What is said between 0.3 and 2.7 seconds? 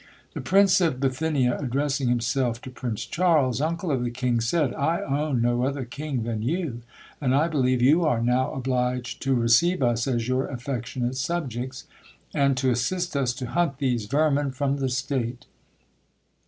The prince of Bithynia addressing himself